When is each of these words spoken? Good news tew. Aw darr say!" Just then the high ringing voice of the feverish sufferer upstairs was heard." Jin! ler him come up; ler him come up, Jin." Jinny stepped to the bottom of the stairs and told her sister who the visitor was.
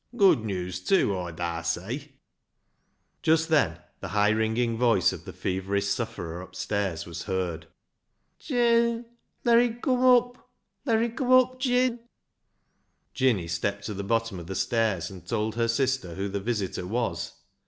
Good 0.17 0.43
news 0.43 0.79
tew. 0.79 1.15
Aw 1.15 1.31
darr 1.31 1.63
say!" 1.63 2.13
Just 3.21 3.49
then 3.49 3.77
the 3.99 4.07
high 4.07 4.31
ringing 4.31 4.75
voice 4.75 5.13
of 5.13 5.25
the 5.25 5.31
feverish 5.31 5.85
sufferer 5.85 6.41
upstairs 6.41 7.05
was 7.05 7.25
heard." 7.25 7.67
Jin! 8.39 9.05
ler 9.43 9.59
him 9.59 9.79
come 9.79 10.03
up; 10.03 10.49
ler 10.87 11.03
him 11.03 11.15
come 11.15 11.31
up, 11.33 11.59
Jin." 11.59 11.99
Jinny 13.13 13.47
stepped 13.47 13.85
to 13.85 13.93
the 13.93 14.03
bottom 14.03 14.39
of 14.39 14.47
the 14.47 14.55
stairs 14.55 15.11
and 15.11 15.23
told 15.23 15.53
her 15.53 15.67
sister 15.67 16.15
who 16.15 16.27
the 16.27 16.39
visitor 16.39 16.87
was. 16.87 17.33